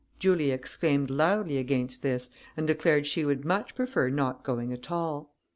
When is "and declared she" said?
2.57-3.23